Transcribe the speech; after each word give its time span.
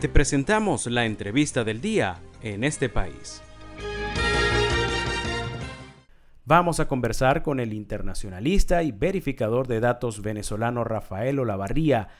Te 0.00 0.08
presentamos 0.08 0.86
la 0.86 1.06
entrevista 1.06 1.64
del 1.64 1.80
día 1.80 2.20
en 2.40 2.62
este 2.62 2.88
país. 2.88 3.42
Vamos 6.44 6.78
a 6.78 6.86
conversar 6.86 7.42
con 7.42 7.58
el 7.58 7.72
internacionalista 7.72 8.84
y 8.84 8.92
verificador 8.92 9.66
de 9.66 9.80
datos 9.80 10.22
venezolano 10.22 10.84
Rafael 10.84 11.40
Olavarría. 11.40 12.10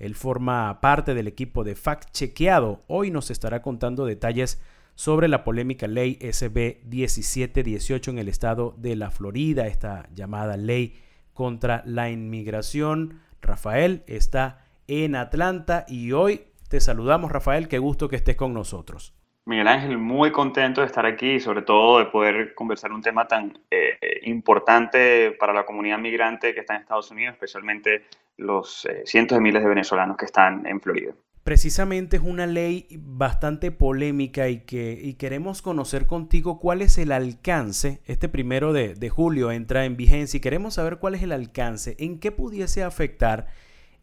Él 0.00 0.16
forma 0.16 0.80
parte 0.80 1.14
del 1.14 1.28
equipo 1.28 1.62
de 1.62 1.76
Fact 1.76 2.10
Chequeado. 2.10 2.82
Hoy 2.88 3.12
nos 3.12 3.30
estará 3.30 3.62
contando 3.62 4.04
detalles 4.04 4.60
sobre 4.96 5.28
la 5.28 5.44
polémica 5.44 5.86
ley 5.86 6.18
SB 6.20 6.80
1718 6.86 8.10
en 8.10 8.18
el 8.18 8.28
estado 8.28 8.74
de 8.78 8.96
la 8.96 9.12
Florida, 9.12 9.68
esta 9.68 10.08
llamada 10.12 10.56
ley 10.56 10.98
contra 11.34 11.84
la 11.86 12.10
inmigración. 12.10 13.20
Rafael 13.40 14.02
está 14.08 14.64
en 14.88 15.14
Atlanta 15.14 15.84
y 15.86 16.10
hoy 16.10 16.47
te 16.68 16.80
saludamos, 16.80 17.32
Rafael. 17.32 17.68
Qué 17.68 17.78
gusto 17.78 18.08
que 18.08 18.16
estés 18.16 18.36
con 18.36 18.52
nosotros. 18.52 19.14
Miguel 19.48 19.68
Ángel, 19.68 19.96
muy 19.96 20.30
contento 20.30 20.82
de 20.82 20.86
estar 20.86 21.06
aquí 21.06 21.32
y 21.32 21.40
sobre 21.40 21.62
todo 21.62 22.00
de 22.00 22.04
poder 22.06 22.54
conversar 22.54 22.92
un 22.92 23.00
tema 23.00 23.26
tan 23.26 23.58
eh, 23.70 23.96
importante 24.24 25.30
para 25.40 25.54
la 25.54 25.64
comunidad 25.64 25.98
migrante 25.98 26.52
que 26.52 26.60
está 26.60 26.74
en 26.74 26.82
Estados 26.82 27.10
Unidos, 27.10 27.32
especialmente 27.32 28.04
los 28.36 28.84
eh, 28.84 29.04
cientos 29.06 29.38
de 29.38 29.42
miles 29.42 29.62
de 29.62 29.68
venezolanos 29.70 30.18
que 30.18 30.26
están 30.26 30.66
en 30.66 30.82
Florida. 30.82 31.14
Precisamente 31.44 32.18
es 32.18 32.22
una 32.22 32.46
ley 32.46 32.88
bastante 32.98 33.70
polémica 33.70 34.50
y 34.50 34.66
que 34.66 35.00
y 35.02 35.14
queremos 35.14 35.62
conocer 35.62 36.06
contigo 36.06 36.60
cuál 36.60 36.82
es 36.82 36.98
el 36.98 37.10
alcance. 37.10 38.02
Este 38.04 38.28
primero 38.28 38.74
de, 38.74 38.94
de 38.94 39.08
julio 39.08 39.50
entra 39.50 39.86
en 39.86 39.96
vigencia 39.96 40.36
y 40.36 40.40
queremos 40.42 40.74
saber 40.74 40.98
cuál 40.98 41.14
es 41.14 41.22
el 41.22 41.32
alcance, 41.32 41.96
en 41.98 42.20
qué 42.20 42.32
pudiese 42.32 42.82
afectar 42.82 43.46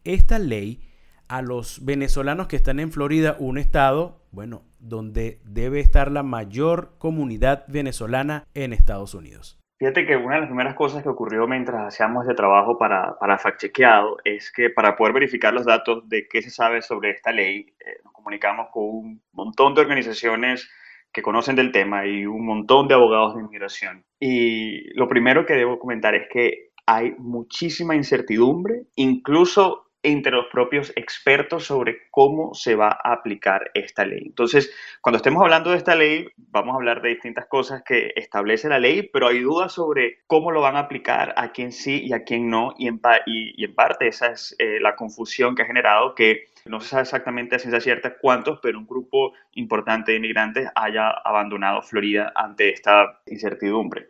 esta 0.02 0.40
ley 0.40 0.80
a 1.28 1.42
los 1.42 1.84
venezolanos 1.84 2.46
que 2.46 2.56
están 2.56 2.80
en 2.80 2.92
Florida, 2.92 3.36
un 3.38 3.58
estado, 3.58 4.20
bueno, 4.30 4.62
donde 4.78 5.40
debe 5.44 5.80
estar 5.80 6.10
la 6.10 6.22
mayor 6.22 6.92
comunidad 6.98 7.64
venezolana 7.68 8.44
en 8.54 8.72
Estados 8.72 9.14
Unidos. 9.14 9.58
Fíjate 9.78 10.06
que 10.06 10.16
una 10.16 10.36
de 10.36 10.40
las 10.40 10.48
primeras 10.48 10.74
cosas 10.74 11.02
que 11.02 11.08
ocurrió 11.10 11.46
mientras 11.46 11.86
hacíamos 11.86 12.24
este 12.24 12.34
trabajo 12.34 12.78
para, 12.78 13.18
para 13.18 13.38
fact-chequeado 13.38 14.16
es 14.24 14.50
que 14.50 14.70
para 14.70 14.96
poder 14.96 15.12
verificar 15.12 15.52
los 15.52 15.66
datos 15.66 16.08
de 16.08 16.26
qué 16.28 16.40
se 16.40 16.50
sabe 16.50 16.80
sobre 16.80 17.10
esta 17.10 17.30
ley, 17.30 17.66
eh, 17.80 17.98
nos 18.02 18.14
comunicamos 18.14 18.68
con 18.72 18.84
un 18.84 19.22
montón 19.32 19.74
de 19.74 19.82
organizaciones 19.82 20.70
que 21.12 21.20
conocen 21.20 21.56
del 21.56 21.72
tema 21.72 22.06
y 22.06 22.24
un 22.24 22.46
montón 22.46 22.88
de 22.88 22.94
abogados 22.94 23.34
de 23.34 23.42
inmigración. 23.42 24.04
Y 24.18 24.94
lo 24.94 25.08
primero 25.08 25.44
que 25.44 25.54
debo 25.54 25.78
comentar 25.78 26.14
es 26.14 26.26
que 26.30 26.70
hay 26.86 27.14
muchísima 27.18 27.94
incertidumbre, 27.94 28.84
incluso 28.94 29.85
entre 30.06 30.30
los 30.30 30.46
propios 30.46 30.92
expertos 30.94 31.64
sobre 31.64 32.08
cómo 32.12 32.54
se 32.54 32.76
va 32.76 32.96
a 33.02 33.12
aplicar 33.12 33.72
esta 33.74 34.04
ley. 34.04 34.22
Entonces, 34.24 34.72
cuando 35.00 35.16
estemos 35.16 35.42
hablando 35.42 35.70
de 35.70 35.78
esta 35.78 35.96
ley, 35.96 36.28
vamos 36.36 36.74
a 36.74 36.76
hablar 36.76 37.02
de 37.02 37.08
distintas 37.08 37.46
cosas 37.46 37.82
que 37.82 38.12
establece 38.14 38.68
la 38.68 38.78
ley, 38.78 39.10
pero 39.12 39.26
hay 39.26 39.40
dudas 39.40 39.72
sobre 39.72 40.20
cómo 40.28 40.52
lo 40.52 40.60
van 40.60 40.76
a 40.76 40.80
aplicar, 40.80 41.34
a 41.36 41.50
quién 41.50 41.72
sí 41.72 42.04
y 42.04 42.12
a 42.12 42.22
quién 42.22 42.48
no, 42.48 42.72
y 42.78 42.86
en, 42.86 43.00
y, 43.26 43.64
en 43.64 43.74
parte 43.74 44.06
esa 44.06 44.28
es 44.28 44.54
eh, 44.60 44.78
la 44.80 44.94
confusión 44.94 45.56
que 45.56 45.62
ha 45.62 45.66
generado 45.66 46.14
que 46.14 46.44
no 46.66 46.80
se 46.80 46.88
sabe 46.88 47.02
exactamente 47.02 47.56
a 47.56 47.58
ciencia 47.58 47.80
cierta 47.80 48.16
cuántos, 48.16 48.60
pero 48.62 48.78
un 48.78 48.86
grupo 48.86 49.32
importante 49.52 50.12
de 50.12 50.18
inmigrantes 50.18 50.68
haya 50.74 51.10
abandonado 51.10 51.82
Florida 51.82 52.32
ante 52.34 52.70
esta 52.70 53.20
incertidumbre. 53.26 54.08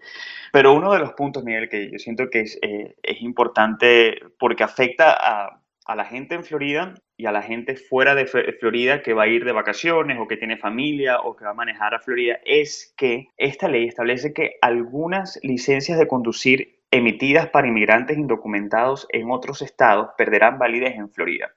Pero 0.53 0.75
uno 0.75 0.93
de 0.93 0.99
los 0.99 1.13
puntos, 1.13 1.45
Miguel, 1.45 1.69
que 1.69 1.91
yo 1.91 1.99
siento 1.99 2.29
que 2.31 2.41
es, 2.41 2.59
eh, 2.63 2.97
es 3.03 3.23
importante 3.23 4.21
porque 4.39 4.63
afecta 4.63 5.13
a 5.13 5.61
a 5.87 5.95
la 5.95 6.05
gente 6.05 6.35
en 6.35 6.45
Florida 6.45 6.95
y 7.17 7.27
a 7.27 7.33
la 7.33 7.43
gente 7.43 7.77
fuera 7.77 8.15
de 8.15 8.27
Florida 8.27 9.03
que 9.03 9.15
va 9.15 9.25
a 9.25 9.29
ir 9.29 9.45
de 9.45 9.53
vacaciones 9.53 10.19
o 10.21 10.27
que 10.27 10.37
tiene 10.37 10.57
familia 10.57 11.21
o 11.21 11.37
que 11.37 11.45
va 11.45 11.53
a 11.53 11.55
manejar 11.55 11.95
a 11.95 12.01
Florida 12.01 12.39
es 12.45 12.95
que 12.97 13.29
esta 13.37 13.69
ley 13.69 13.87
establece 13.87 14.33
que 14.33 14.57
algunas 14.61 15.39
licencias 15.43 15.99
de 15.99 16.09
conducir 16.09 16.81
emitidas 16.91 17.49
para 17.49 17.69
inmigrantes 17.69 18.17
indocumentados 18.17 19.07
en 19.11 19.31
otros 19.31 19.63
estados 19.63 20.09
perderán 20.17 20.59
validez 20.59 20.95
en 20.97 21.11
Florida. 21.11 21.53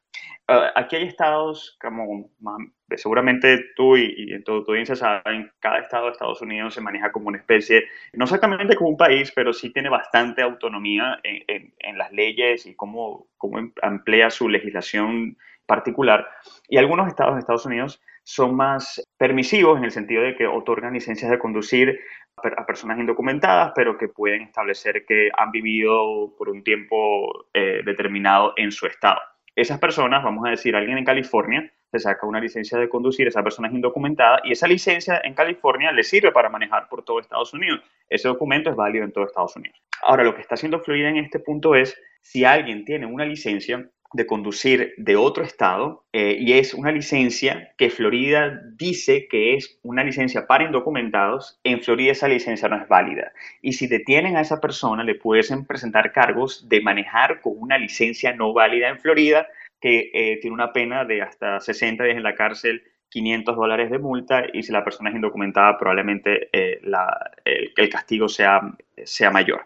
Ah, 0.51 0.71
aquí 0.73 0.95
hay 0.95 1.03
estados 1.03 1.77
como 1.79 2.31
seguramente 2.97 3.65
tú 3.75 3.95
y, 3.95 4.33
en 4.33 4.43
todo 4.43 4.63
tu 4.63 4.71
audiencia 4.71 4.95
saben, 4.95 5.51
cada 5.59 5.77
estado 5.77 6.05
de 6.05 6.13
Estados 6.13 6.41
Unidos 6.41 6.73
se 6.73 6.81
maneja 6.81 7.11
como 7.11 7.27
una 7.27 7.37
especie, 7.37 7.83
no 8.13 8.23
exactamente 8.23 8.75
como 8.75 8.89
un 8.89 8.97
país, 8.97 9.31
pero 9.35 9.53
sí 9.53 9.71
tiene 9.71 9.89
bastante 9.89 10.41
autonomía 10.41 11.19
en, 11.23 11.97
las 11.99 12.11
leyes 12.11 12.65
y 12.65 12.75
cómo, 12.75 13.27
cómo 13.37 13.59
emplea 13.83 14.31
su 14.31 14.49
legislación 14.49 15.37
particular. 15.67 16.27
Y 16.67 16.77
algunos 16.77 17.07
estados 17.07 17.35
de 17.35 17.41
Estados 17.41 17.67
Unidos 17.67 18.01
son 18.23 18.55
más 18.55 19.03
permisivos 19.19 19.77
en 19.77 19.83
el 19.83 19.91
sentido 19.91 20.23
de 20.23 20.35
que 20.35 20.47
otorgan 20.47 20.93
licencias 20.93 21.29
de 21.29 21.37
conducir 21.37 21.99
a 22.37 22.65
personas 22.65 22.97
indocumentadas, 22.97 23.71
pero 23.75 23.99
que 23.99 24.07
pueden 24.07 24.41
establecer 24.41 25.05
que 25.05 25.29
han 25.37 25.51
vivido 25.51 26.33
por 26.39 26.49
un 26.49 26.63
tiempo 26.63 27.49
eh, 27.53 27.81
determinado 27.85 28.53
en 28.57 28.71
su 28.71 28.87
estado. 28.87 29.19
Esas 29.55 29.79
personas, 29.79 30.23
vamos 30.23 30.45
a 30.45 30.51
decir, 30.51 30.75
alguien 30.75 30.97
en 30.97 31.05
California 31.05 31.71
se 31.91 31.99
saca 31.99 32.27
una 32.27 32.39
licencia 32.39 32.77
de 32.77 32.87
conducir, 32.87 33.27
esa 33.27 33.43
persona 33.43 33.67
es 33.67 33.73
indocumentada 33.73 34.41
y 34.43 34.51
esa 34.51 34.67
licencia 34.67 35.21
en 35.23 35.33
California 35.33 35.91
le 35.91 36.03
sirve 36.03 36.31
para 36.31 36.49
manejar 36.49 36.87
por 36.87 37.03
todo 37.03 37.19
Estados 37.19 37.53
Unidos. 37.53 37.81
Ese 38.07 38.27
documento 38.27 38.69
es 38.69 38.75
válido 38.75 39.05
en 39.05 39.11
todo 39.11 39.25
Estados 39.25 39.55
Unidos. 39.55 39.81
Ahora, 40.03 40.23
lo 40.23 40.35
que 40.35 40.41
está 40.41 40.55
haciendo 40.55 40.79
Florida 40.79 41.09
en 41.09 41.17
este 41.17 41.39
punto 41.39 41.75
es, 41.75 41.99
si 42.21 42.45
alguien 42.45 42.85
tiene 42.85 43.05
una 43.05 43.25
licencia 43.25 43.89
de 44.13 44.25
conducir 44.25 44.93
de 44.97 45.15
otro 45.15 45.43
estado 45.43 46.05
eh, 46.13 46.37
y 46.39 46.53
es 46.53 46.73
una 46.73 46.91
licencia 46.91 47.73
que 47.77 47.89
Florida 47.89 48.59
dice 48.75 49.27
que 49.29 49.55
es 49.55 49.79
una 49.83 50.03
licencia 50.03 50.47
para 50.47 50.63
indocumentados, 50.63 51.59
en 51.63 51.81
Florida 51.81 52.11
esa 52.11 52.27
licencia 52.27 52.67
no 52.69 52.81
es 52.81 52.87
válida. 52.87 53.31
Y 53.61 53.73
si 53.73 53.87
detienen 53.87 54.35
a 54.35 54.41
esa 54.41 54.59
persona, 54.59 55.03
le 55.03 55.15
pueden 55.15 55.65
presentar 55.65 56.11
cargos 56.11 56.67
de 56.67 56.81
manejar 56.81 57.41
con 57.41 57.53
una 57.57 57.77
licencia 57.77 58.33
no 58.33 58.53
válida 58.53 58.89
en 58.89 58.99
Florida 58.99 59.47
que 59.79 60.11
eh, 60.13 60.39
tiene 60.41 60.55
una 60.55 60.73
pena 60.73 61.05
de 61.05 61.21
hasta 61.21 61.59
60 61.59 62.03
días 62.03 62.17
en 62.17 62.23
la 62.23 62.35
cárcel 62.35 62.83
500 63.09 63.55
dólares 63.55 63.89
de 63.89 63.99
multa 63.99 64.43
y 64.53 64.63
si 64.63 64.71
la 64.71 64.83
persona 64.83 65.09
es 65.09 65.15
indocumentada 65.15 65.77
probablemente 65.77 66.49
eh, 66.53 66.79
el, 67.75 67.89
castigo 67.89 68.29
sea, 68.29 68.61
sea 69.03 69.31
mayor. 69.31 69.65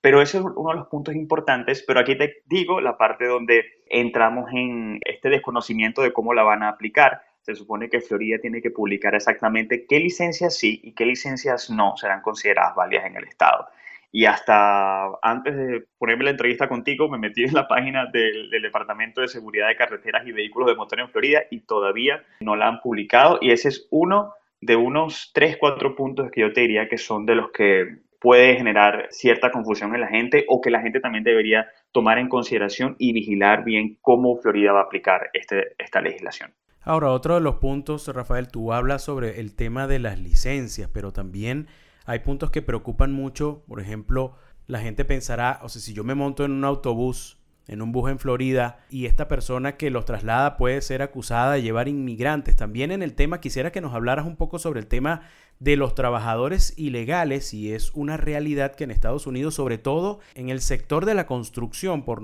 Pero 0.00 0.22
ese 0.22 0.38
es 0.38 0.44
uno 0.44 0.70
de 0.70 0.76
los 0.76 0.86
puntos 0.88 1.14
importantes, 1.14 1.82
pero 1.82 2.00
aquí 2.00 2.16
te 2.16 2.42
digo 2.46 2.80
la 2.80 2.96
parte 2.96 3.26
donde 3.26 3.82
entramos 3.88 4.50
en 4.52 5.00
este 5.04 5.28
desconocimiento 5.28 6.02
de 6.02 6.12
cómo 6.12 6.34
la 6.34 6.42
van 6.42 6.62
a 6.62 6.68
aplicar. 6.68 7.22
Se 7.42 7.54
supone 7.54 7.90
que 7.90 8.00
Florida 8.00 8.38
tiene 8.40 8.62
que 8.62 8.70
publicar 8.70 9.14
exactamente 9.14 9.86
qué 9.86 10.00
licencias 10.00 10.56
sí 10.56 10.80
y 10.82 10.92
qué 10.92 11.04
licencias 11.04 11.70
no 11.70 11.96
serán 11.96 12.22
consideradas 12.22 12.74
válidas 12.74 13.06
en 13.06 13.16
el 13.16 13.24
estado. 13.24 13.68
Y 14.16 14.26
hasta 14.26 15.06
antes 15.22 15.56
de 15.56 15.86
ponerme 15.98 16.22
la 16.22 16.30
entrevista 16.30 16.68
contigo, 16.68 17.08
me 17.08 17.18
metí 17.18 17.42
en 17.42 17.52
la 17.52 17.66
página 17.66 18.06
del, 18.12 18.48
Departamento 18.62 19.20
de 19.20 19.26
Seguridad 19.26 19.66
de 19.66 19.74
Carreteras 19.74 20.24
y 20.24 20.30
Vehículos 20.30 20.68
de 20.68 20.76
Motor 20.76 21.00
en 21.00 21.08
Florida 21.08 21.42
y 21.50 21.62
todavía 21.62 22.22
no 22.38 22.54
la 22.54 22.68
han 22.68 22.78
publicado. 22.78 23.38
Y 23.40 23.50
ese 23.50 23.70
es 23.70 23.88
uno 23.90 24.34
de 24.60 24.76
unos 24.76 25.32
3, 25.34 25.56
4 25.58 25.96
puntos 25.96 26.30
que 26.30 26.42
yo 26.42 26.52
te 26.52 26.60
diría 26.60 26.88
que 26.88 26.96
son 26.96 27.26
de 27.26 27.34
los 27.34 27.50
que 27.50 28.02
puede 28.20 28.54
generar 28.54 29.08
cierta 29.10 29.50
confusión 29.50 29.92
en 29.96 30.02
la 30.02 30.06
gente 30.06 30.44
o 30.48 30.60
que 30.60 30.70
la 30.70 30.80
gente 30.80 31.00
también 31.00 31.24
debería 31.24 31.66
tomar 31.90 32.18
en 32.18 32.28
consideración 32.28 32.94
y 33.00 33.12
vigilar 33.12 33.64
bien 33.64 33.98
cómo 34.00 34.36
Florida 34.36 34.70
va 34.70 34.82
a 34.82 34.84
aplicar 34.84 35.30
este, 35.32 35.74
esta 35.76 36.00
legislación. 36.00 36.54
Ahora, 36.82 37.10
otro 37.10 37.34
de 37.34 37.40
los 37.40 37.56
puntos, 37.56 38.06
Rafael, 38.06 38.46
tú 38.46 38.72
hablas 38.72 39.02
sobre 39.02 39.40
el 39.40 39.56
tema 39.56 39.88
de 39.88 39.98
las 39.98 40.20
licencias, 40.20 40.88
pero 40.94 41.12
también 41.12 41.66
hay 42.04 42.20
puntos 42.20 42.50
que 42.50 42.62
preocupan 42.62 43.12
mucho. 43.12 43.64
Por 43.66 43.80
ejemplo, 43.80 44.36
la 44.66 44.80
gente 44.80 45.04
pensará, 45.04 45.60
o 45.62 45.68
sea, 45.68 45.80
si 45.80 45.92
yo 45.92 46.04
me 46.04 46.14
monto 46.14 46.44
en 46.44 46.52
un 46.52 46.64
autobús, 46.64 47.38
en 47.66 47.80
un 47.80 47.92
bus 47.92 48.10
en 48.10 48.18
Florida, 48.18 48.84
y 48.90 49.06
esta 49.06 49.28
persona 49.28 49.76
que 49.76 49.90
los 49.90 50.04
traslada 50.04 50.56
puede 50.56 50.82
ser 50.82 51.02
acusada 51.02 51.54
de 51.54 51.62
llevar 51.62 51.88
inmigrantes. 51.88 52.56
También 52.56 52.92
en 52.92 53.02
el 53.02 53.14
tema 53.14 53.40
quisiera 53.40 53.72
que 53.72 53.80
nos 53.80 53.94
hablaras 53.94 54.26
un 54.26 54.36
poco 54.36 54.58
sobre 54.58 54.80
el 54.80 54.86
tema 54.86 55.22
de 55.60 55.76
los 55.76 55.94
trabajadores 55.94 56.74
ilegales 56.76 57.54
y 57.54 57.72
es 57.72 57.92
una 57.94 58.16
realidad 58.16 58.74
que 58.74 58.84
en 58.84 58.90
Estados 58.90 59.26
Unidos, 59.26 59.54
sobre 59.54 59.78
todo 59.78 60.18
en 60.34 60.50
el 60.50 60.60
sector 60.60 61.06
de 61.06 61.14
la 61.14 61.26
construcción, 61.26 62.04
por, 62.04 62.20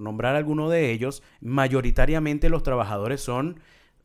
nombrar 0.00 0.36
alguno 0.36 0.70
de 0.70 0.90
ellos, 0.90 1.22
mayoritariamente 1.40 2.48
los 2.48 2.62
trabajadores 2.62 3.20
son 3.20 3.60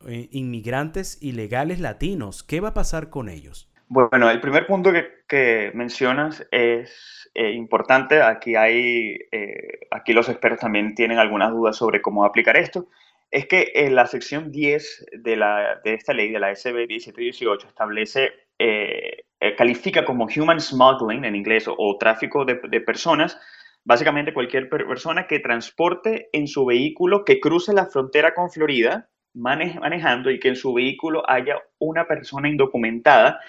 eh, 0.06 0.28
inmigrantes 0.32 1.18
ilegales 1.22 1.80
latinos. 1.80 2.42
¿Qué 2.42 2.60
va 2.60 2.68
a 2.68 2.74
pasar 2.74 3.10
con 3.10 3.28
ellos? 3.28 3.68
Bueno, 3.90 4.28
el 4.30 4.40
primer 4.40 4.66
punto 4.66 4.92
que, 5.26 5.70
mencionas 5.74 6.46
es 6.50 7.30
eh, 7.34 7.52
importante. 7.52 8.20
Aquí, 8.20 8.54
hay, 8.54 9.16
eh, 9.32 9.86
aquí 9.90 10.12
los 10.12 10.28
expertos 10.28 10.60
también 10.60 10.94
tienen 10.94 11.18
algunas 11.18 11.52
dudas 11.52 11.76
sobre 11.76 12.02
cómo 12.02 12.24
aplicar 12.24 12.58
esto. 12.58 12.88
Es 13.30 13.46
que 13.46 13.72
en 13.74 13.94
la 13.94 14.06
sección 14.06 14.52
10 14.52 15.06
de, 15.12 15.36
la, 15.36 15.80
de 15.84 15.94
esta 15.94 16.12
ley, 16.12 16.30
de 16.30 16.38
la 16.38 16.54
SB 16.54 16.86
1718, 16.86 17.68
establece, 17.68 18.30
eh, 18.58 19.24
califica 19.56 20.04
como 20.04 20.26
human 20.26 20.60
smuggling 20.60 21.24
en 21.24 21.34
inglés 21.34 21.64
o, 21.66 21.96
tráfico 21.98 22.44
de, 22.44 22.60
de 22.68 22.80
personas 22.80 23.38
básicamente 23.84 24.34
cualquier 24.34 24.68
persona 24.68 25.26
que 25.26 25.38
transporte 25.38 26.28
en 26.32 26.46
su 26.46 26.66
vehículo 26.66 27.24
que 27.24 27.40
cruce 27.40 27.72
la 27.72 27.86
frontera 27.86 28.34
con 28.34 28.50
Florida 28.50 29.08
manejando 29.34 30.30
y 30.30 30.40
que 30.40 30.48
en 30.48 30.56
su 30.56 30.74
vehículo 30.74 31.22
haya 31.28 31.62
una 31.78 32.06
persona 32.06 32.48
indocumentada 32.48 33.40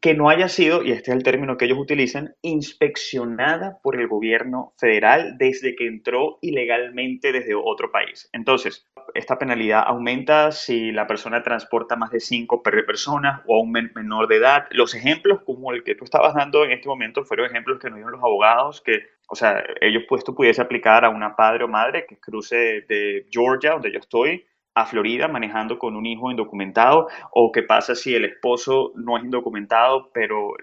que 0.00 0.14
no 0.14 0.28
haya 0.28 0.48
sido, 0.48 0.84
y 0.84 0.92
este 0.92 1.10
es 1.10 1.16
el 1.16 1.22
término 1.22 1.56
que 1.56 1.64
ellos 1.64 1.78
utilizan, 1.78 2.34
inspeccionada 2.42 3.78
por 3.82 3.98
el 3.98 4.06
gobierno 4.06 4.74
federal 4.78 5.36
desde 5.38 5.74
que 5.74 5.86
entró 5.86 6.38
ilegalmente 6.42 7.32
desde 7.32 7.54
otro 7.54 7.90
país. 7.90 8.28
Entonces, 8.32 8.86
esta 9.14 9.38
penalidad 9.38 9.84
aumenta 9.86 10.52
si 10.52 10.92
la 10.92 11.06
persona 11.06 11.42
transporta 11.42 11.96
más 11.96 12.10
de 12.10 12.20
cinco 12.20 12.62
personas 12.62 13.42
o 13.46 13.56
a 13.56 13.62
un 13.62 13.72
menor 13.72 14.28
de 14.28 14.36
edad. 14.36 14.66
Los 14.70 14.94
ejemplos 14.94 15.40
como 15.44 15.72
el 15.72 15.84
que 15.84 15.94
tú 15.94 16.04
estabas 16.04 16.34
dando 16.34 16.64
en 16.64 16.72
este 16.72 16.88
momento 16.88 17.24
fueron 17.24 17.46
ejemplos 17.46 17.78
que 17.78 17.88
nos 17.88 17.96
dieron 17.96 18.12
los 18.12 18.22
abogados, 18.22 18.82
que, 18.82 18.98
o 19.28 19.34
sea, 19.34 19.62
ellos 19.80 20.02
pues 20.08 20.20
esto 20.20 20.34
pudiese 20.34 20.60
aplicar 20.60 21.04
a 21.04 21.10
una 21.10 21.34
padre 21.36 21.64
o 21.64 21.68
madre 21.68 22.06
que 22.06 22.18
cruce 22.18 22.84
de 22.88 23.26
Georgia, 23.30 23.72
donde 23.72 23.92
yo 23.92 24.00
estoy, 24.00 24.44
a 24.74 24.86
Florida 24.86 25.28
manejando 25.28 25.78
con 25.78 25.96
un 25.96 26.04
hijo 26.04 26.30
indocumentado 26.30 27.08
o 27.30 27.52
qué 27.52 27.62
pasa 27.62 27.94
si 27.94 28.14
el 28.14 28.24
esposo 28.24 28.92
no 28.96 29.16
es 29.16 29.24
indocumentado, 29.24 30.10
pero 30.12 30.54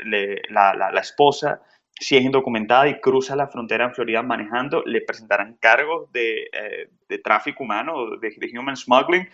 la, 0.50 0.92
esposa 1.00 1.62
si 2.00 2.18
es 2.18 2.24
indocumentada 2.24 2.88
y 2.88 3.00
cruza 3.00 3.36
la 3.36 3.48
frontera 3.48 3.86
en 3.86 3.94
Florida 3.94 4.22
manejando, 4.24 4.84
le 4.86 5.02
presentarán 5.02 5.58
cargos 5.60 6.12
de, 6.12 6.50
eh, 6.52 7.20
tráfico 7.24 7.64
humano, 7.64 8.18
de, 8.20 8.34
de 8.38 8.60
human 8.60 8.76
smuggling. 8.76 9.28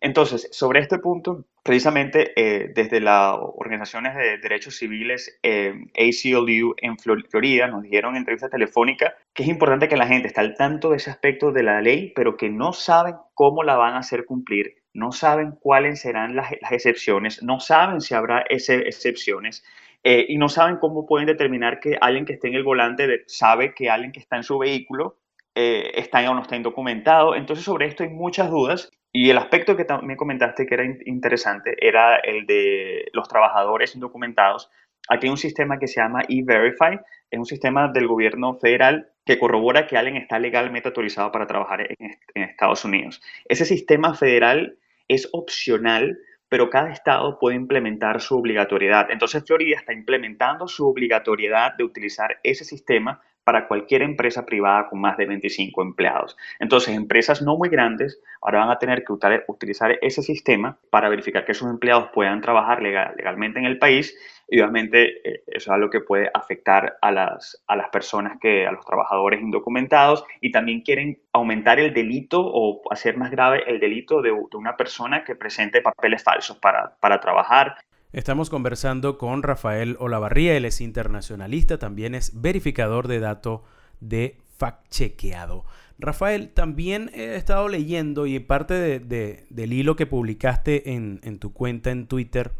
Entonces, 0.00 0.48
sobre 0.50 0.80
este 0.80 0.98
punto, 0.98 1.44
precisamente 1.62 2.32
eh, 2.34 2.72
desde 2.74 3.00
las 3.00 3.36
organizaciones 3.38 4.16
de 4.16 4.38
derechos 4.38 4.76
civiles 4.76 5.38
eh, 5.42 5.74
ACLU 5.94 6.74
en 6.78 6.96
Florida 6.98 7.66
nos 7.66 7.82
dijeron 7.82 8.14
en 8.14 8.20
entrevista 8.20 8.48
telefónica 8.48 9.14
que 9.34 9.42
es 9.42 9.48
importante 9.50 9.88
que 9.88 9.98
la 9.98 10.06
gente 10.06 10.28
esté 10.28 10.40
al 10.40 10.56
tanto 10.56 10.90
de 10.90 10.96
ese 10.96 11.10
aspecto 11.10 11.52
de 11.52 11.64
la 11.64 11.82
ley, 11.82 12.14
pero 12.16 12.38
que 12.38 12.48
no 12.48 12.72
saben 12.72 13.16
cómo 13.34 13.62
la 13.62 13.76
van 13.76 13.92
a 13.92 13.98
hacer 13.98 14.24
cumplir, 14.24 14.74
no 14.94 15.12
saben 15.12 15.52
cuáles 15.60 16.00
serán 16.00 16.34
las, 16.34 16.50
excepciones, 16.70 17.42
no 17.42 17.60
saben 17.60 18.00
si 18.00 18.14
habrá 18.14 18.44
excepciones. 18.48 19.62
Eh, 20.02 20.24
y 20.30 20.38
no 20.38 20.48
saben 20.48 20.78
cómo 20.78 21.06
pueden 21.06 21.26
determinar 21.26 21.78
que 21.78 21.98
alguien 22.00 22.24
que 22.24 22.32
esté 22.32 22.48
en 22.48 22.54
el 22.54 22.62
volante 22.62 23.22
sabe 23.26 23.74
que 23.74 23.90
alguien 23.90 24.12
que 24.12 24.20
está 24.20 24.36
en 24.36 24.44
su 24.44 24.58
vehículo 24.58 25.18
está 25.54 26.30
o 26.30 26.34
no 26.34 26.40
está 26.40 26.56
indocumentado. 26.56 27.34
Entonces 27.34 27.66
sobre 27.66 27.84
esto 27.84 28.02
hay 28.02 28.08
muchas 28.08 28.48
dudas 28.48 28.90
y 29.12 29.30
el 29.30 29.38
aspecto 29.38 29.76
que 29.76 29.84
también 29.84 30.16
comentaste 30.16 30.66
que 30.66 30.74
era 30.74 30.84
interesante 30.84 31.76
era 31.80 32.16
el 32.16 32.46
de 32.46 33.08
los 33.12 33.28
trabajadores 33.28 33.94
indocumentados. 33.94 34.70
Aquí 35.08 35.26
hay 35.26 35.30
un 35.30 35.36
sistema 35.36 35.78
que 35.78 35.88
se 35.88 36.00
llama 36.00 36.22
E-Verify, 36.28 37.00
es 37.30 37.38
un 37.38 37.46
sistema 37.46 37.88
del 37.88 38.06
gobierno 38.06 38.54
federal 38.54 39.08
que 39.24 39.38
corrobora 39.38 39.86
que 39.86 39.96
alguien 39.96 40.16
está 40.16 40.38
legalmente 40.38 40.88
autorizado 40.88 41.32
para 41.32 41.46
trabajar 41.46 41.80
en, 41.80 42.18
en 42.34 42.42
Estados 42.42 42.84
Unidos. 42.84 43.20
Ese 43.46 43.64
sistema 43.64 44.14
federal 44.14 44.78
es 45.08 45.28
opcional, 45.32 46.18
pero 46.48 46.70
cada 46.70 46.90
estado 46.90 47.38
puede 47.38 47.56
implementar 47.56 48.20
su 48.20 48.36
obligatoriedad. 48.36 49.10
Entonces 49.10 49.42
Florida 49.44 49.76
está 49.76 49.92
implementando 49.92 50.68
su 50.68 50.86
obligatoriedad 50.88 51.74
de 51.76 51.84
utilizar 51.84 52.38
ese 52.44 52.64
sistema 52.64 53.20
para 53.44 53.66
cualquier 53.66 54.02
empresa 54.02 54.44
privada 54.44 54.88
con 54.88 55.00
más 55.00 55.16
de 55.16 55.26
25 55.26 55.82
empleados. 55.82 56.36
Entonces, 56.58 56.94
empresas 56.94 57.42
no 57.42 57.56
muy 57.56 57.68
grandes 57.68 58.20
ahora 58.42 58.60
van 58.60 58.70
a 58.70 58.78
tener 58.78 59.04
que 59.04 59.12
utilizar 59.48 59.98
ese 60.02 60.22
sistema 60.22 60.78
para 60.90 61.08
verificar 61.08 61.44
que 61.44 61.54
sus 61.54 61.68
empleados 61.68 62.10
puedan 62.12 62.40
trabajar 62.40 62.82
legalmente 62.82 63.58
en 63.58 63.66
el 63.66 63.78
país 63.78 64.16
y 64.48 64.60
obviamente 64.60 65.28
eh, 65.28 65.42
eso 65.46 65.56
es 65.56 65.68
algo 65.68 65.90
que 65.90 66.00
puede 66.00 66.30
afectar 66.34 66.96
a 67.00 67.12
las, 67.12 67.62
a 67.68 67.76
las 67.76 67.88
personas 67.90 68.38
que, 68.40 68.66
a 68.66 68.72
los 68.72 68.84
trabajadores 68.84 69.40
indocumentados 69.40 70.24
y 70.40 70.50
también 70.50 70.80
quieren 70.80 71.20
aumentar 71.32 71.78
el 71.78 71.94
delito 71.94 72.40
o 72.42 72.82
hacer 72.90 73.16
más 73.16 73.30
grave 73.30 73.62
el 73.66 73.78
delito 73.78 74.22
de, 74.22 74.30
de 74.30 74.56
una 74.56 74.76
persona 74.76 75.22
que 75.24 75.36
presente 75.36 75.82
papeles 75.82 76.22
falsos 76.22 76.58
para, 76.58 76.96
para 77.00 77.20
trabajar 77.20 77.76
Estamos 78.12 78.50
conversando 78.50 79.18
con 79.18 79.44
Rafael 79.44 79.96
Olavarría, 80.00 80.56
él 80.56 80.64
es 80.64 80.80
internacionalista, 80.80 81.78
también 81.78 82.16
es 82.16 82.40
verificador 82.40 83.06
de 83.06 83.20
datos 83.20 83.60
de 84.00 84.38
fact 84.58 84.88
chequeado. 84.90 85.64
Rafael, 85.96 86.48
también 86.48 87.12
he 87.14 87.36
estado 87.36 87.68
leyendo 87.68 88.26
y 88.26 88.40
parte 88.40 88.98
del 88.98 89.72
hilo 89.72 89.94
que 89.94 90.06
publicaste 90.06 90.92
en, 90.92 91.38
tu 91.38 91.52
cuenta 91.52 91.92
en 91.92 92.08
Twitter, 92.08 92.50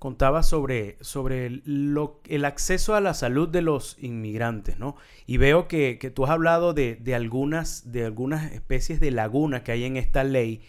contaba 0.00 0.42
sobre, 0.42 0.96
sobre 1.02 1.46
el 1.46 2.44
acceso 2.44 2.96
a 2.96 3.00
la 3.00 3.14
salud 3.14 3.48
de 3.48 3.62
los 3.62 3.96
inmigrantes, 4.00 4.80
¿no? 4.80 4.96
Y 5.24 5.36
veo 5.36 5.68
que, 5.68 5.98
tú 6.12 6.24
has 6.24 6.32
hablado 6.32 6.74
de, 6.74 7.14
algunas, 7.14 7.92
de 7.92 8.06
algunas 8.06 8.50
especies 8.50 8.98
de 8.98 9.12
lagunas 9.12 9.62
que 9.62 9.70
hay 9.70 9.84
en 9.84 9.96
esta 9.96 10.24
ley 10.24 10.62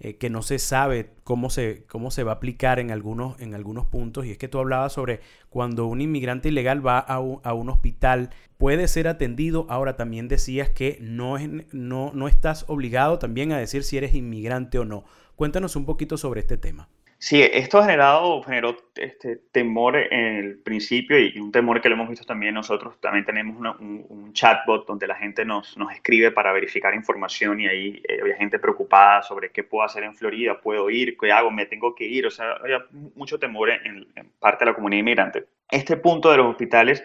eh, 0.00 0.16
que 0.16 0.30
no 0.30 0.42
se 0.42 0.58
sabe 0.58 1.12
cómo 1.22 1.50
se, 1.50 1.84
cómo 1.88 2.10
se 2.10 2.24
va 2.24 2.32
a 2.32 2.34
aplicar 2.36 2.78
en 2.78 2.90
algunos, 2.90 3.38
en 3.40 3.54
algunos 3.54 3.86
puntos. 3.86 4.26
Y 4.26 4.32
es 4.32 4.38
que 4.38 4.48
tú 4.48 4.58
hablabas 4.58 4.92
sobre 4.92 5.20
cuando 5.50 5.86
un 5.86 6.00
inmigrante 6.00 6.48
ilegal 6.48 6.84
va 6.86 6.98
a 6.98 7.20
un, 7.20 7.40
a 7.44 7.54
un 7.54 7.70
hospital, 7.70 8.30
puede 8.58 8.88
ser 8.88 9.08
atendido. 9.08 9.66
Ahora 9.68 9.96
también 9.96 10.28
decías 10.28 10.70
que 10.70 10.98
no, 11.00 11.38
es, 11.38 11.48
no, 11.72 12.10
no 12.14 12.28
estás 12.28 12.64
obligado 12.68 13.18
también 13.18 13.52
a 13.52 13.58
decir 13.58 13.84
si 13.84 13.96
eres 13.96 14.14
inmigrante 14.14 14.78
o 14.78 14.84
no. 14.84 15.04
Cuéntanos 15.36 15.76
un 15.76 15.84
poquito 15.84 16.16
sobre 16.16 16.40
este 16.40 16.56
tema. 16.56 16.88
Sí, 17.24 17.40
esto 17.40 17.78
ha 17.78 17.84
generado, 17.84 18.42
generó 18.42 18.76
este 18.96 19.36
temor 19.50 19.96
en 19.96 20.36
el 20.36 20.58
principio 20.58 21.18
y 21.18 21.38
un 21.38 21.50
temor 21.50 21.80
que 21.80 21.88
lo 21.88 21.94
hemos 21.94 22.10
visto 22.10 22.26
también 22.26 22.52
nosotros. 22.52 23.00
También 23.00 23.24
tenemos 23.24 23.56
un, 23.80 24.30
chatbot 24.34 24.86
donde 24.86 25.06
la 25.06 25.14
gente 25.14 25.42
nos, 25.42 25.74
nos, 25.78 25.90
escribe 25.90 26.32
para 26.32 26.52
verificar 26.52 26.94
información 26.94 27.62
y 27.62 27.66
ahí 27.66 28.02
eh, 28.06 28.18
había 28.20 28.36
gente 28.36 28.58
preocupada 28.58 29.22
sobre 29.22 29.50
qué 29.52 29.64
puedo 29.64 29.86
hacer 29.86 30.02
en 30.02 30.14
Florida, 30.14 30.60
puedo 30.60 30.90
ir, 30.90 31.16
qué 31.16 31.32
hago, 31.32 31.50
me 31.50 31.64
tengo 31.64 31.94
que 31.94 32.04
ir. 32.04 32.26
O 32.26 32.30
sea, 32.30 32.58
había 32.62 32.84
mucho 33.14 33.38
temor 33.38 33.70
en, 33.70 34.06
en 34.16 34.28
parte 34.38 34.66
de 34.66 34.72
la 34.72 34.74
comunidad 34.74 35.00
inmigrante. 35.00 35.46
Este 35.70 35.96
punto 35.96 36.30
de 36.30 36.36
los 36.36 36.48
hospitales 36.48 37.02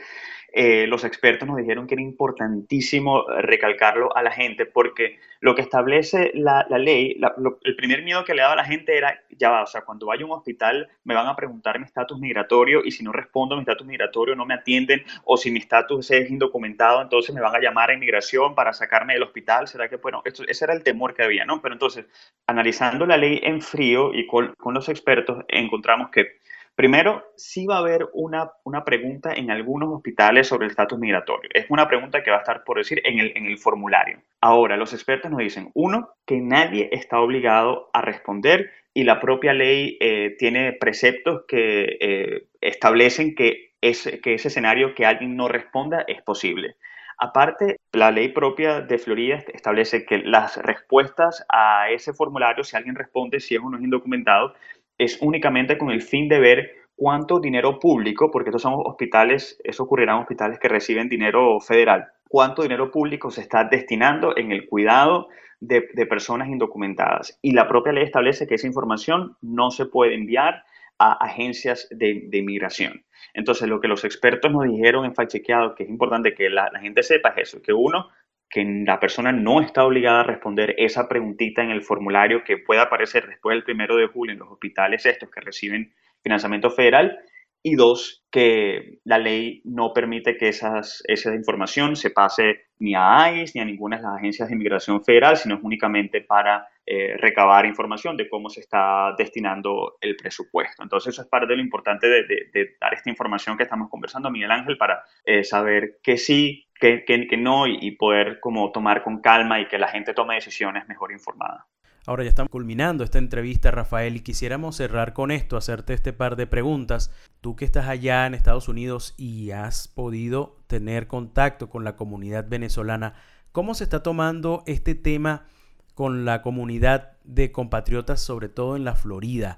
eh, 0.54 0.88
los 0.88 1.04
expertos 1.04 1.48
nos 1.48 1.58
dijeron 1.58 1.88
que 1.88 1.96
era 1.96 2.02
importantísimo 2.02 3.26
recalcarlo 3.42 4.16
a 4.16 4.24
la 4.24 4.32
gente 4.32 4.66
porque 4.66 5.20
lo 5.42 5.56
que 5.56 5.62
establece 5.62 6.32
la, 6.34 6.66
ley, 6.70 7.20
el 7.64 7.76
primer 7.76 8.04
miedo 8.04 8.26
que 8.26 8.34
le 8.34 8.42
daba 8.42 8.54
a 8.54 8.58
la 8.58 8.66
gente 8.66 8.98
era, 8.98 9.22
ya 9.30 9.50
va, 9.52 9.64
o 9.64 9.68
sea, 9.68 9.82
cuando 9.82 10.08
vaya 10.08 10.24
a 10.24 10.26
un 10.26 10.32
hospital 10.32 10.90
me 11.04 11.14
van 11.14 11.28
a 11.28 11.36
preguntar 11.36 11.80
mi 11.80 11.86
estatus 11.86 12.20
migratorio 12.20 12.82
y 12.84 12.92
si 12.92 13.04
no 13.04 13.12
respondo 13.12 13.56
mi 13.56 13.62
estatus 13.62 13.88
migratorio 13.88 14.36
no 14.36 14.46
me 14.46 14.54
atienden 14.54 15.04
o 15.24 15.38
si 15.38 15.52
mi 15.52 15.60
estatus 15.60 16.12
es 16.12 16.30
indocumentado, 16.30 17.02
entonces 17.02 17.34
me 17.34 17.42
van 17.42 17.56
a 17.56 17.60
llamar 17.60 17.90
a 17.90 17.94
inmigración 17.94 18.56
para 18.56 18.74
sacarme 18.74 19.14
del 19.14 19.24
hospital. 19.24 19.68
¿Será 19.68 19.88
que, 19.90 19.98
bueno, 19.98 20.22
ese 20.26 20.66
era 20.66 20.74
el 20.74 20.84
temor 20.84 21.14
que 21.14 21.24
había, 21.24 21.46
¿no? 21.46 21.62
Pero 21.62 21.74
entonces, 21.74 22.06
analizando 22.48 23.06
la 23.06 23.18
ley 23.18 23.40
en 23.44 23.62
frío 23.62 24.14
y 24.14 24.26
con 24.26 24.56
los 24.74 24.90
expertos, 24.90 25.44
encontramos 25.48 26.10
que 26.10 26.40
Primero, 26.80 27.34
sí 27.36 27.66
va 27.66 27.76
a 27.76 27.80
haber 27.80 28.08
una, 28.14 28.54
una 28.64 28.86
pregunta 28.86 29.34
en 29.34 29.52
algunos 29.52 29.90
hospitales 29.94 30.48
sobre 30.48 30.64
el 30.64 30.72
estatus 30.72 30.98
migratorio. 30.98 31.50
Es 31.54 31.66
una 31.68 31.90
pregunta 31.90 32.24
que 32.24 32.32
va 32.32 32.38
a 32.38 32.40
estar, 32.40 32.64
por 32.64 32.78
decir, 32.78 33.02
en 33.04 33.20
el, 33.20 33.36
en 33.36 33.48
el 33.48 33.58
formulario. 33.58 34.22
Ahora, 34.40 34.78
los 34.78 34.94
expertos 34.94 35.30
nos 35.30 35.42
dicen, 35.42 35.72
uno, 35.74 36.12
que 36.26 36.40
nadie 36.40 36.88
está 36.94 37.20
obligado 37.20 37.90
a 37.92 38.02
responder 38.02 38.72
y 38.94 39.04
la 39.04 39.20
propia 39.20 39.52
ley 39.52 39.98
eh, 40.00 40.38
tiene 40.40 40.72
preceptos 40.72 41.42
que 41.50 41.98
eh, 42.00 42.48
establecen 42.62 43.36
que, 43.36 43.74
ese, 43.82 44.22
que 44.22 44.36
ese 44.36 44.48
escenario 44.48 44.96
que 44.96 45.06
alguien 45.06 45.36
no 45.36 45.50
responda 45.50 46.06
es 46.08 46.22
posible. 46.22 46.78
Aparte, 47.18 47.76
la 47.92 48.12
ley 48.12 48.30
propia 48.30 48.80
de 48.80 48.98
Florida 48.98 49.44
establece 49.54 50.06
que 50.06 50.20
las 50.20 50.56
respuestas 50.56 51.46
a 51.50 51.90
ese 51.90 52.14
formulario, 52.14 52.64
si 52.64 52.78
alguien 52.78 52.96
responde 52.96 53.42
si 53.42 53.56
es 53.56 53.62
o 53.62 53.70
no 53.70 53.76
es 53.76 53.84
indocumentado, 53.84 54.54
es 55.00 55.20
únicamente 55.22 55.78
con 55.78 55.90
el 55.90 56.04
fin 56.04 56.30
de 56.30 56.40
ver 56.40 56.72
cuánto 56.96 57.40
dinero 57.40 57.80
público, 57.80 58.30
porque 58.30 58.50
estos 58.50 58.62
son 58.62 58.76
hospitales, 58.76 59.60
eso 59.64 59.84
ocurrirá 59.84 60.14
en 60.14 60.20
hospitales 60.20 60.60
que 60.60 60.68
reciben 60.68 61.08
dinero 61.08 61.60
federal, 61.62 62.08
cuánto 62.28 62.62
dinero 62.62 62.92
público 62.92 63.32
se 63.32 63.42
está 63.42 63.64
destinando 63.64 64.38
en 64.38 64.52
el 64.52 64.68
cuidado 64.68 65.30
de, 65.62 65.82
personas 66.06 66.50
indocumentadas. 66.50 67.40
Y 67.42 67.54
la 67.54 67.68
propia 67.68 67.94
ley 67.94 68.04
establece 68.04 68.48
que 68.48 68.56
esa 68.56 68.68
información 68.68 69.38
no 69.42 69.72
se 69.72 69.86
puede 69.86 70.14
enviar 70.14 70.64
a 70.98 71.14
agencias 71.14 71.88
de, 71.92 72.30
inmigración. 72.34 73.06
Entonces, 73.34 73.70
lo 73.70 73.80
que 73.80 73.88
los 73.88 74.04
expertos 74.04 74.52
nos 74.52 74.64
dijeron 74.66 75.06
en 75.06 75.16
Fact 75.16 75.32
que 75.32 75.84
es 75.84 75.90
importante 75.90 76.34
que 76.34 76.50
la, 76.50 76.70
la 76.74 76.80
gente 76.80 77.04
sepa 77.04 77.30
es 77.30 77.50
eso, 77.50 77.62
que 77.62 77.72
uno, 77.72 78.10
que 78.50 78.66
la 78.86 79.00
persona 79.00 79.32
no 79.32 79.62
está 79.62 79.86
obligada 79.86 80.22
a 80.22 80.24
responder 80.24 80.74
esa 80.78 81.08
preguntita 81.08 81.62
en 81.62 81.70
el 81.70 81.84
formulario 81.84 82.44
que 82.44 82.58
pueda 82.58 82.84
aparecer 82.84 83.28
después 83.28 83.56
del 83.56 83.64
primero 83.64 83.96
de 83.96 84.08
julio 84.08 84.34
en 84.34 84.40
los 84.40 84.52
hospitales 84.52 85.06
estos 85.06 85.30
que 85.30 85.42
reciben 85.42 85.94
financiamiento 86.24 86.72
federal. 86.72 87.20
Y 87.62 87.76
dos, 87.76 88.26
que 88.32 89.00
la 89.04 89.18
ley 89.18 89.62
no 89.66 89.92
permite 89.94 90.38
que 90.38 90.48
esas, 90.48 91.04
esa 91.06 91.36
información 91.36 91.98
se 91.98 92.10
pase 92.10 92.70
ni 92.80 92.96
a 92.96 93.34
ICE 93.34 93.52
ni 93.56 93.62
a 93.62 93.66
ninguna 93.66 93.98
de 93.98 94.04
las 94.04 94.16
agencias 94.16 94.48
de 94.48 94.56
inmigración 94.56 95.04
federal, 95.04 95.36
sino 95.36 95.56
es 95.56 95.62
únicamente 95.62 96.22
para 96.22 96.70
eh, 96.86 97.18
recabar 97.18 97.66
información 97.66 98.16
de 98.16 98.30
cómo 98.30 98.50
se 98.50 98.62
está 98.62 99.14
destinando 99.18 99.98
el 100.00 100.16
presupuesto. 100.16 100.82
Entonces, 100.82 101.14
eso 101.14 101.22
es 101.24 101.28
parte 101.28 101.48
de 101.48 101.58
lo 101.58 101.62
importante 101.62 102.08
de, 102.08 102.78
dar 102.80 102.94
esta 102.94 103.10
información 103.10 103.58
que 103.58 103.64
estamos 103.64 103.90
conversando, 103.90 104.32
Miguel 104.32 104.52
Ángel, 104.52 104.78
para 104.78 105.04
eh, 105.26 105.44
saber 105.44 106.00
que 106.02 106.18
sí, 106.18 106.69
que, 106.80 107.04
que, 107.06 107.38
no 107.38 107.68
y, 107.68 107.92
poder 107.92 108.40
como 108.40 108.72
tomar 108.72 109.04
con 109.04 109.20
calma 109.22 109.60
y 109.60 109.68
que 109.68 109.78
la 109.78 109.90
gente 109.90 110.14
tome 110.14 110.36
decisiones 110.36 110.88
mejor 110.88 111.12
informadas. 111.12 111.66
Ahora 112.06 112.24
ya 112.24 112.30
estamos 112.30 112.50
culminando 112.50 113.04
esta 113.04 113.20
entrevista, 113.20 113.70
Rafael, 113.70 114.16
y 114.16 114.22
quisiéramos 114.22 114.78
cerrar 114.78 115.14
con 115.14 115.30
esto, 115.30 115.58
hacerte 115.58 115.94
este 115.94 116.14
par 116.14 116.38
de 116.38 116.48
preguntas. 116.48 117.14
Tú 117.42 117.56
que 117.56 117.66
estás 117.66 117.88
allá 117.88 118.26
en 118.26 118.34
Estados 118.34 118.70
Unidos 118.70 119.14
y 119.18 119.52
has 119.52 119.88
podido 119.88 120.58
tener 120.68 121.08
contacto 121.08 121.70
con 121.70 121.84
la 121.84 121.96
comunidad 121.98 122.48
venezolana, 122.48 123.14
¿cómo 123.52 123.76
se 123.76 123.84
está 123.84 124.02
tomando 124.02 124.64
este 124.66 124.96
tema 124.96 125.46
con 125.94 126.24
la 126.24 126.42
comunidad 126.42 127.18
de 127.26 127.52
compatriotas, 127.52 128.22
sobre 128.22 128.48
todo 128.48 128.78
en 128.78 128.86
la 128.86 128.96
Florida? 128.96 129.58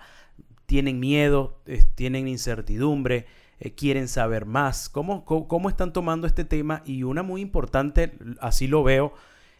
¿Tienen 0.65 0.99
miedo? 0.99 1.61
¿Tienen 1.95 2.27
incertidumbre? 2.27 3.27
Eh, 3.63 3.75
quieren 3.75 4.07
saber 4.07 4.47
más. 4.47 4.89
¿Cómo, 4.89 5.23
¿Cómo, 5.23 5.69
están 5.69 5.93
tomando 5.93 6.25
este 6.25 6.43
tema? 6.43 6.81
Y 6.83 7.03
una 7.03 7.21
muy 7.21 7.41
importante, 7.41 8.13
así 8.39 8.67
lo 8.67 8.83
veo, 8.83 9.13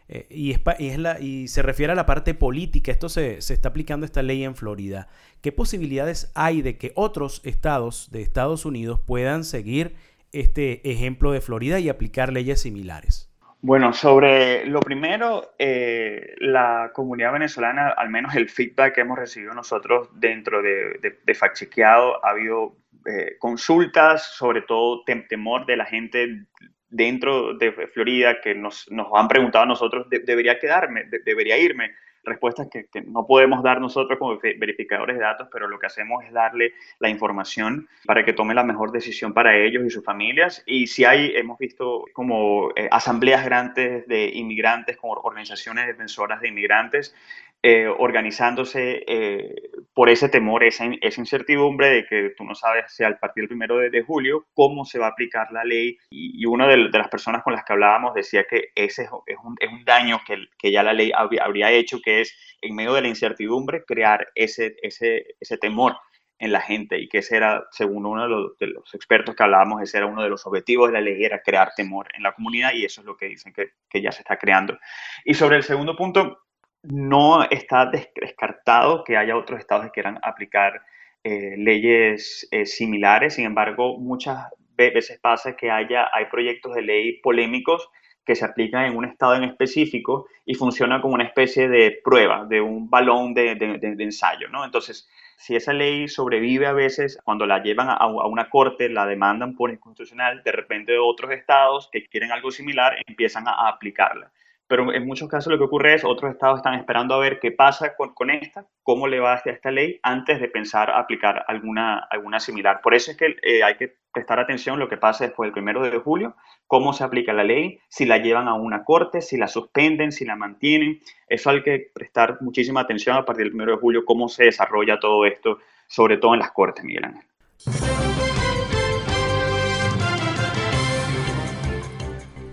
eh, 0.10 0.26
y, 0.32 0.54
es, 0.54 0.98
la, 0.98 1.20
y 1.20 1.48
se 1.48 1.62
refiere 1.62 1.94
a 1.94 1.96
la 1.96 2.08
parte 2.08 2.34
política. 2.34 2.92
Esto 2.92 3.10
se, 3.10 3.42
se 3.42 3.54
está 3.54 3.70
aplicando 3.70 4.08
esta 4.08 4.24
ley 4.24 4.44
en 4.44 4.56
Florida. 4.56 5.08
¿Qué 5.42 5.52
posibilidades 5.52 6.32
hay 6.34 6.64
de 6.64 6.80
que 6.80 6.94
otros 6.96 7.42
estados 7.46 8.10
de 8.12 8.24
Estados 8.24 8.66
Unidos 8.66 9.00
puedan 9.00 9.44
seguir 9.44 9.96
este 10.32 10.82
ejemplo 10.90 11.32
de 11.32 11.42
Florida 11.42 11.80
y 11.80 11.88
aplicar 11.88 12.34
leyes 12.34 12.60
similares? 12.60 13.32
Bueno, 13.64 13.94
sobre 13.94 14.66
lo 14.66 14.80
primero, 14.80 15.54
eh, 15.60 16.34
la 16.40 16.90
comunidad 16.96 17.34
venezolana, 17.34 17.90
al 17.90 18.10
menos 18.10 18.34
el 18.34 18.50
feedback 18.50 18.96
que 18.96 19.02
hemos 19.02 19.20
recibido 19.20 19.54
nosotros 19.54 20.10
dentro 20.16 20.64
de, 20.64 20.98
de, 21.00 21.20
de 21.24 21.84
ha 21.86 22.28
habido 22.28 22.81
eh, 23.06 23.38
consultas, 23.40 24.36
sobre 24.36 24.62
todo 24.62 25.04
temor 25.28 25.66
de 25.66 25.78
la 25.78 25.86
gente 25.86 26.46
dentro 26.90 27.54
de 27.56 27.72
Florida 27.88 28.42
que 28.42 28.54
nos, 28.54 28.90
nos 28.92 29.08
han 29.14 29.28
preguntado 29.28 29.64
a 29.64 29.68
nosotros, 29.68 30.08
¿debería 30.10 30.60
quedarme? 30.60 31.06
¿Debería 31.26 31.58
irme? 31.58 31.92
Respuestas 32.24 32.68
que, 32.70 32.86
no 33.06 33.26
podemos 33.26 33.64
dar 33.64 33.82
nosotros 33.82 34.20
como 34.20 34.38
verificadores 34.40 35.16
de 35.16 35.24
datos, 35.24 35.48
pero 35.52 35.68
lo 35.68 35.80
que 35.80 35.88
hacemos 35.88 36.24
es 36.24 36.32
darle 36.32 36.74
la 37.00 37.10
información 37.10 37.88
para 38.06 38.24
que 38.24 38.34
tome 38.34 38.54
la 38.54 38.64
mejor 38.64 38.92
decisión 38.92 39.34
para 39.34 39.58
ellos 39.58 39.84
y 39.86 39.90
sus 39.90 40.06
familias. 40.06 40.62
Y 40.68 40.86
si 40.86 41.04
hay, 41.04 41.34
hemos 41.36 41.58
visto 41.58 42.06
como 42.14 42.70
eh, 42.76 42.88
asambleas 42.92 43.44
grandes 43.44 44.06
de 44.06 44.30
inmigrantes, 44.36 44.98
como 44.98 45.14
organizaciones 45.14 45.88
defensoras 45.88 46.42
de 46.42 46.50
inmigrantes, 46.50 47.16
eh, 47.64 47.88
organizándose 47.88 49.04
eh, 49.08 49.54
por 49.94 50.10
ese 50.10 50.30
temor, 50.30 50.64
esa, 50.64 50.86
esa, 51.00 51.22
incertidumbre 51.22 51.90
de 51.92 52.06
que 52.08 52.34
tú 52.36 52.44
no 52.44 52.56
sabes 52.56 52.86
si 52.88 53.04
al 53.04 53.20
partir 53.20 53.44
del 53.44 53.50
primero 53.50 53.78
de, 53.78 54.02
julio 54.02 54.48
cómo 54.56 54.84
se 54.84 54.98
va 54.98 55.06
a 55.06 55.10
aplicar 55.10 55.52
la 55.52 55.64
ley. 55.64 55.96
Y, 56.10 56.44
una 56.48 56.68
de, 56.68 56.78
las 56.78 57.08
personas 57.10 57.44
con 57.44 57.54
las 57.54 57.64
que 57.64 57.74
hablábamos 57.74 58.16
decía 58.16 58.46
que 58.50 58.70
ese 58.74 59.04
es, 59.04 59.10
un, 59.12 59.56
es 59.60 59.70
un, 59.70 59.86
daño 59.86 60.22
que, 60.26 60.48
que, 60.58 60.72
ya 60.72 60.82
la 60.82 60.94
ley 60.94 61.12
habría, 61.14 61.70
hecho, 61.72 62.02
que 62.02 62.22
es 62.22 62.36
en 62.64 62.74
medio 62.74 62.94
de 62.94 63.02
la 63.02 63.10
incertidumbre 63.10 63.84
crear 63.86 64.28
ese, 64.34 64.76
ese, 64.82 65.36
ese 65.40 65.58
temor 65.60 65.98
en 66.40 66.52
la 66.52 66.62
gente 66.62 66.98
y 66.98 67.08
que 67.08 67.20
ese 67.20 67.38
era, 67.38 67.64
según 67.70 68.08
uno 68.08 68.24
de 68.24 68.30
los, 68.30 68.58
de 68.58 68.68
los, 68.68 68.92
expertos 68.96 69.36
que 69.36 69.44
hablábamos, 69.44 69.84
ese 69.84 69.98
era 69.98 70.08
uno 70.08 70.24
de 70.24 70.30
los 70.30 70.48
objetivos 70.48 70.90
de 70.90 70.94
la 70.94 71.02
ley, 71.02 71.24
era 71.24 71.44
crear 71.44 71.74
temor 71.76 72.08
en 72.16 72.24
la 72.24 72.34
comunidad 72.34 72.74
y 72.74 72.86
eso 72.86 73.02
es 73.02 73.06
lo 73.06 73.16
que 73.16 73.28
dicen 73.28 73.54
que, 73.54 73.74
que 73.88 74.02
ya 74.02 74.12
se 74.12 74.24
está 74.24 74.38
creando. 74.38 74.80
Y 75.26 75.36
sobre 75.36 75.58
el 75.58 75.64
segundo 75.64 75.96
punto, 75.96 76.40
no 76.84 77.44
está 77.50 77.92
descartado 77.92 79.04
que 79.04 79.18
haya 79.18 79.38
otros 79.38 79.60
estados 79.60 79.86
que 79.86 79.92
quieran 79.92 80.20
aplicar 80.24 80.82
eh, 81.24 81.56
leyes 81.58 82.48
eh, 82.52 82.66
similares. 82.66 83.36
Sin 83.36 83.46
embargo, 83.46 83.98
muchas 83.98 84.48
veces 84.76 85.20
pasa 85.22 85.56
que 85.56 85.70
haya, 85.70 86.10
hay 86.14 86.26
proyectos 86.26 86.74
de 86.74 86.82
ley 86.82 87.20
polémicos 87.22 87.88
que 88.26 88.36
se 88.36 88.46
aplican 88.46 88.86
en 88.86 88.96
un 88.96 89.06
estado 89.06 89.36
en 89.36 89.44
específico 89.44 90.28
y 90.46 90.54
funciona 90.56 91.02
como 91.02 91.16
una 91.16 91.24
especie 91.24 91.68
de 91.68 92.00
prueba, 92.04 92.46
de 92.46 92.62
un 92.62 92.90
balón 92.90 93.34
de, 93.34 93.52
ensayo, 94.00 94.48
¿no? 94.50 94.64
Entonces, 94.64 95.10
si 95.38 95.56
esa 95.56 95.74
ley 95.74 96.08
sobrevive 96.08 96.68
a 96.68 96.74
veces, 96.74 97.20
cuando 97.24 97.48
la 97.48 97.64
llevan 97.64 97.90
a, 97.90 97.94
a, 97.94 98.28
una 98.28 98.50
corte, 98.50 98.90
la 98.90 99.08
demandan 99.08 99.56
por 99.56 99.72
inconstitucional, 99.72 100.44
de 100.44 100.52
repente 100.52 100.98
otros 101.00 101.32
estados 101.32 101.90
que 101.92 102.06
quieren 102.06 102.32
algo 102.32 102.52
similar 102.52 102.96
empiezan 103.08 103.48
a 103.48 103.68
aplicarla 103.68 104.32
pero 104.72 104.94
en 104.94 105.06
muchos 105.06 105.28
casos 105.28 105.52
lo 105.52 105.58
que 105.58 105.66
ocurre 105.66 105.96
es 105.96 106.06
otros 106.06 106.32
estados 106.32 106.60
están 106.60 106.76
esperando 106.76 107.14
a 107.14 107.20
ver 107.20 107.42
qué 107.42 107.52
pasa 107.52 107.94
con, 107.94 108.30
esta, 108.30 108.66
cómo 108.84 109.06
le 109.06 109.20
va 109.20 109.34
a 109.34 109.42
esta 109.44 109.70
ley 109.70 110.00
antes 110.02 110.40
de 110.40 110.48
pensar 110.48 110.90
aplicar 110.92 111.44
alguna, 111.50 111.98
alguna 112.10 112.40
similar. 112.40 112.80
Por 112.82 112.94
eso 112.94 113.12
es 113.12 113.18
que 113.18 113.36
eh, 113.44 113.66
hay 113.66 113.76
que 113.76 113.98
prestar 114.14 114.40
atención 114.40 114.80
lo 114.80 114.88
que 114.88 114.96
pasa 114.96 115.26
después 115.26 115.48
del 115.48 115.52
primero 115.52 115.82
de 115.82 115.98
julio, 115.98 116.38
cómo 116.68 116.94
se 116.94 117.04
aplica 117.04 117.34
la 117.34 117.44
ley, 117.44 117.82
si 117.90 118.06
la 118.06 118.20
llevan 118.20 118.48
a 118.48 118.54
una 118.54 118.86
corte, 118.86 119.20
si 119.20 119.36
la 119.36 119.50
suspenden, 119.50 120.14
si 120.14 120.24
la 120.24 120.38
mantienen. 120.38 121.02
Eso 121.28 121.50
hay 121.50 121.64
que 121.64 121.92
prestar 121.94 122.38
muchísima 122.40 122.80
atención 122.80 123.18
a 123.18 123.26
partir 123.26 123.44
del 123.44 123.52
primero 123.52 123.74
de 123.74 123.78
julio, 123.78 124.06
cómo 124.06 124.30
se 124.30 124.46
desarrolla 124.46 125.02
todo 125.02 125.26
esto, 125.26 125.60
sobre 125.86 126.16
todo 126.16 126.34
en 126.34 126.40
las 126.40 126.52
cortes, 126.52 126.86
Miguel 126.86 127.04
Ángel. 127.04 127.26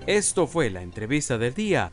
Esto 0.09 0.49
fue 0.49 0.71
la 0.71 0.83
entrevista 0.83 1.39
del 1.39 1.55
día 1.55 1.93